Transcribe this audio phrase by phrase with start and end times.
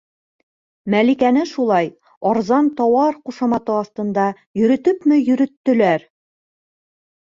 [0.93, 1.91] Мәликәне шулай
[2.31, 6.13] «арзан тауар» ҡушаматы аҫтында йөрөтөпмө йөрөттөләр...